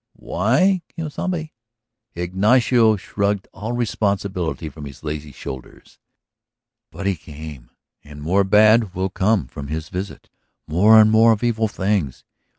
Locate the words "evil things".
11.43-12.23